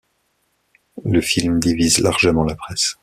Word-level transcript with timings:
Le 1.05 1.21
film 1.21 1.59
divise 1.59 1.99
largement 1.99 2.43
la 2.43 2.55
presse. 2.55 2.97